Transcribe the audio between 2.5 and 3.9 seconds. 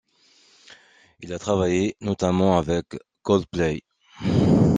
avec Coldplay.